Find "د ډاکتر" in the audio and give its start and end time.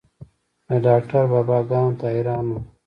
0.67-1.23